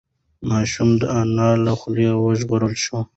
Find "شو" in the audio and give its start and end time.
2.83-2.99